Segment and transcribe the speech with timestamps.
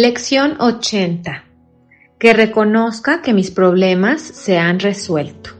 [0.00, 1.44] Lección 80.
[2.20, 5.50] Que reconozca que mis problemas se han resuelto.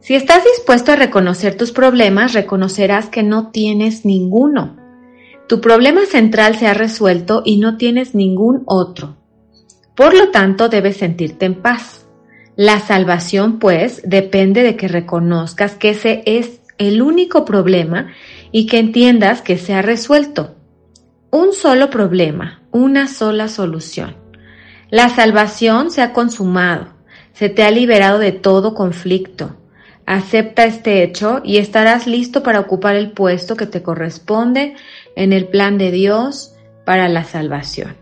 [0.00, 4.78] Si estás dispuesto a reconocer tus problemas, reconocerás que no tienes ninguno.
[5.46, 9.18] Tu problema central se ha resuelto y no tienes ningún otro.
[9.94, 12.06] Por lo tanto, debes sentirte en paz.
[12.56, 18.10] La salvación, pues, depende de que reconozcas que ese es el único problema
[18.52, 20.54] y que entiendas que se ha resuelto.
[21.30, 24.16] Un solo problema, una sola solución.
[24.90, 26.88] La salvación se ha consumado,
[27.32, 29.56] se te ha liberado de todo conflicto.
[30.04, 34.74] Acepta este hecho y estarás listo para ocupar el puesto que te corresponde
[35.14, 37.96] en el plan de Dios para la salvación.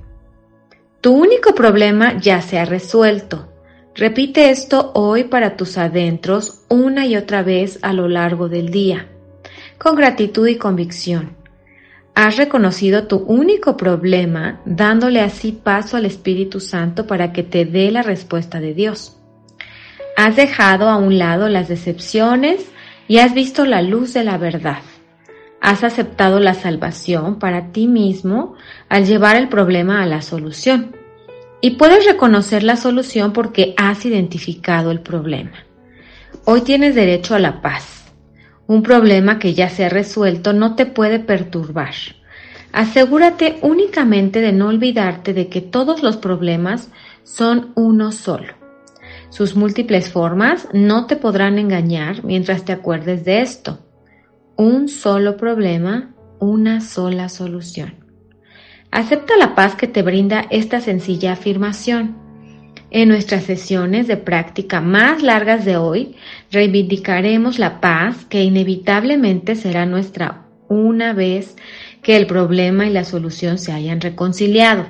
[1.00, 3.48] Tu único problema ya se ha resuelto.
[3.94, 9.08] Repite esto hoy para tus adentros una y otra vez a lo largo del día,
[9.78, 11.39] con gratitud y convicción.
[12.22, 17.90] Has reconocido tu único problema dándole así paso al Espíritu Santo para que te dé
[17.90, 19.16] la respuesta de Dios.
[20.18, 22.70] Has dejado a un lado las decepciones
[23.08, 24.82] y has visto la luz de la verdad.
[25.62, 28.55] Has aceptado la salvación para ti mismo
[28.90, 30.94] al llevar el problema a la solución.
[31.62, 35.64] Y puedes reconocer la solución porque has identificado el problema.
[36.45, 37.99] Hoy tienes derecho a la paz
[38.70, 41.92] un problema que ya se ha resuelto no te puede perturbar.
[42.73, 46.89] Asegúrate únicamente de no olvidarte de que todos los problemas
[47.25, 48.55] son uno solo.
[49.29, 53.81] Sus múltiples formas no te podrán engañar mientras te acuerdes de esto.
[54.55, 57.95] Un solo problema, una sola solución.
[58.92, 62.17] Acepta la paz que te brinda esta sencilla afirmación.
[62.90, 66.17] En nuestras sesiones de práctica más largas de hoy,
[66.51, 71.56] reivindicaremos la paz que inevitablemente será nuestra una vez
[72.02, 74.86] que el problema y la solución se hayan reconciliado.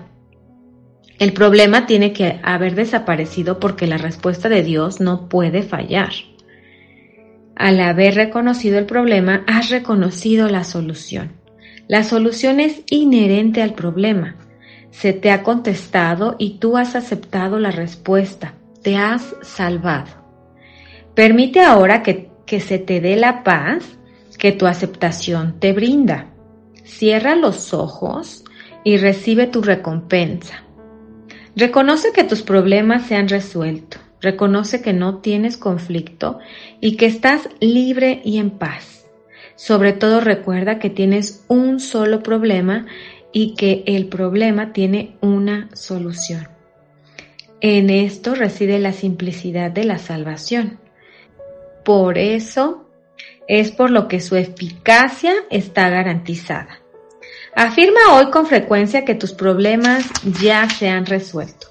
[1.18, 6.12] El problema tiene que haber desaparecido porque la respuesta de Dios no puede fallar.
[7.54, 11.32] Al haber reconocido el problema, has reconocido la solución.
[11.86, 14.36] La solución es inherente al problema
[14.90, 20.10] se te ha contestado y tú has aceptado la respuesta, te has salvado.
[21.14, 23.98] Permite ahora que, que se te dé la paz
[24.40, 26.26] que tu aceptación te brinda.
[26.84, 28.42] Cierra los ojos
[28.84, 30.64] y recibe tu recompensa.
[31.54, 33.98] Reconoce que tus problemas se han resuelto.
[34.20, 36.38] Reconoce que no tienes conflicto
[36.80, 39.06] y que estás libre y en paz.
[39.56, 42.86] Sobre todo recuerda que tienes un solo problema
[43.32, 46.48] y que el problema tiene una solución.
[47.60, 50.78] En esto reside la simplicidad de la salvación.
[51.84, 52.86] Por eso
[53.48, 56.80] es por lo que su eficacia está garantizada.
[57.54, 60.08] Afirma hoy con frecuencia que tus problemas
[60.40, 61.66] ya se han resuelto.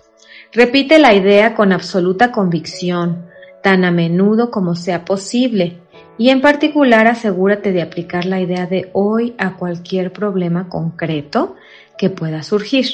[0.52, 3.26] Repite la idea con absoluta convicción,
[3.64, 5.80] tan a menudo como sea posible,
[6.20, 11.56] y en particular asegúrate de aplicar la idea de hoy a cualquier problema concreto
[11.98, 12.86] que pueda surgir.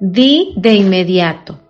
[0.00, 1.60] Di de inmediato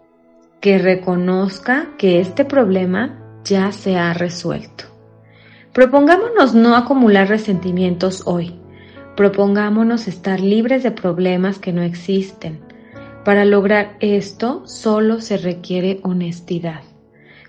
[0.58, 4.84] que reconozca que este problema ya se ha resuelto.
[5.74, 8.58] Propongámonos no acumular resentimientos hoy.
[9.16, 12.60] Propongámonos estar libres de problemas que no existen.
[13.22, 16.80] Para lograr esto solo se requiere honestidad.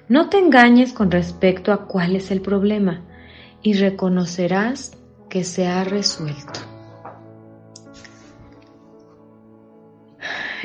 [0.10, 3.04] No te engañes con respecto a cuál es el problema
[3.68, 4.98] y reconocerás
[5.28, 6.62] que se ha resuelto.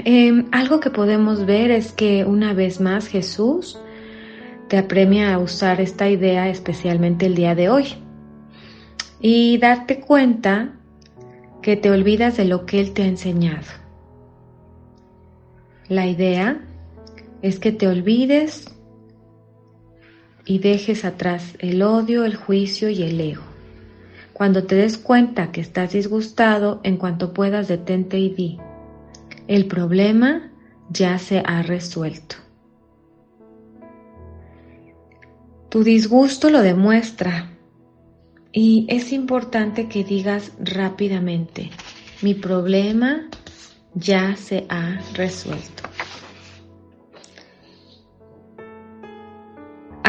[0.04, 3.76] Em, algo que podemos ver es que una vez más Jesús
[4.68, 7.86] te apremia a usar esta idea especialmente el día de hoy
[9.20, 10.76] y darte cuenta
[11.60, 13.66] que te olvidas de lo que Él te ha enseñado.
[15.88, 16.60] La idea
[17.42, 18.71] es que te olvides
[20.44, 23.42] y dejes atrás el odio, el juicio y el ego.
[24.32, 28.58] Cuando te des cuenta que estás disgustado, en cuanto puedas detente y di,
[29.46, 30.50] el problema
[30.90, 32.36] ya se ha resuelto.
[35.68, 37.52] Tu disgusto lo demuestra
[38.54, 41.70] Y es importante que digas rápidamente,
[42.20, 43.28] mi problema
[43.94, 45.81] ya se ha resuelto.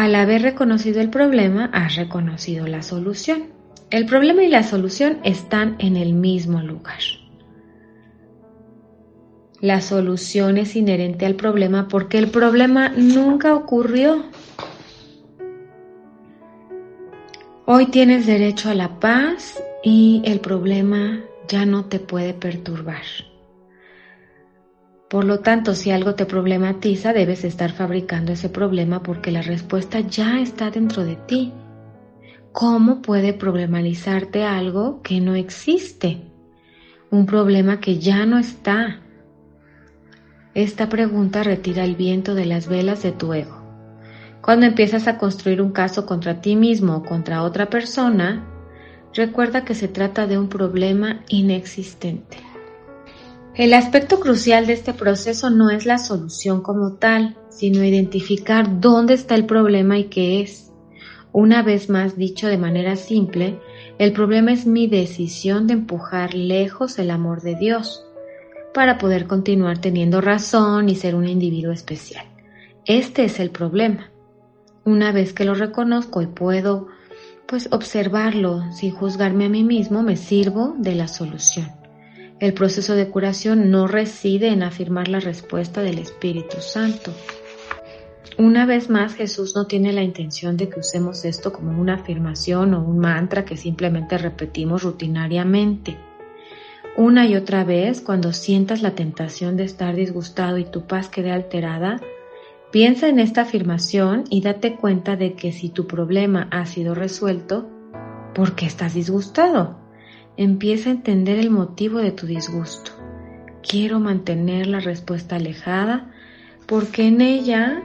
[0.03, 3.53] Al haber reconocido el problema, has reconocido la solución.
[3.89, 6.99] El problema y la solución están en el mismo lugar.
[9.61, 14.25] La solución es inherente al problema porque el problema nunca ocurrió.
[17.65, 23.03] Hoy tienes derecho a la paz y el problema ya no te puede perturbar.
[25.13, 29.99] Por lo tanto, si algo te problematiza, debes estar fabricando ese problema porque la respuesta
[29.99, 31.53] ya está dentro de ti.
[32.51, 36.23] ¿Cómo puede problematizarte algo que no existe?
[37.11, 39.01] Un problema que ya no está.
[40.55, 43.61] Esta pregunta retira el viento de las velas de tu ego.
[44.41, 48.47] Cuando empiezas a construir un caso contra ti mismo o contra otra persona,
[49.13, 52.52] recuerda que se trata de un problema inexistente.
[53.55, 59.13] El aspecto crucial de este proceso no es la solución como tal, sino identificar dónde
[59.13, 60.71] está el problema y qué es.
[61.31, 63.59] Una vez más dicho de manera simple,
[63.99, 68.03] el problema es mi decisión de empujar lejos el amor de Dios
[68.73, 72.25] para poder continuar teniendo razón y ser un individuo especial.
[72.85, 74.09] Este es el problema.
[74.83, 76.87] Una vez que lo reconozco y puedo
[77.47, 81.82] pues observarlo sin juzgarme a mí mismo, me sirvo de la solución.
[82.39, 87.11] El proceso de curación no reside en afirmar la respuesta del Espíritu Santo.
[88.37, 92.73] Una vez más, Jesús no tiene la intención de que usemos esto como una afirmación
[92.73, 95.97] o un mantra que simplemente repetimos rutinariamente.
[96.97, 101.31] Una y otra vez, cuando sientas la tentación de estar disgustado y tu paz quede
[101.31, 101.99] alterada,
[102.73, 107.69] Piensa en esta afirmación y date cuenta de que si tu problema ha sido resuelto,
[108.33, 109.82] ¿por qué estás disgustado?
[110.37, 112.91] Empieza a entender el motivo de tu disgusto.
[113.61, 116.11] Quiero mantener la respuesta alejada
[116.65, 117.83] porque en ella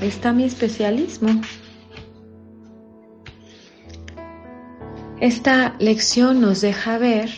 [0.00, 1.40] está mi especialismo.
[5.20, 7.30] Esta lección nos deja ver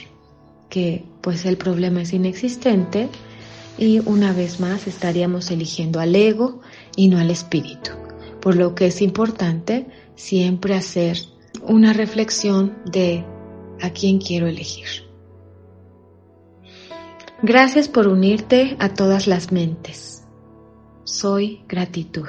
[0.70, 3.08] que pues el problema es inexistente
[3.78, 6.60] y una vez más estaríamos eligiendo al ego
[6.96, 7.90] y no al espíritu,
[8.40, 11.18] por lo que es importante siempre hacer
[11.62, 13.24] una reflexión de
[13.80, 14.86] a quién quiero elegir.
[17.42, 20.24] Gracias por unirte a todas las mentes.
[21.04, 22.28] Soy gratitud.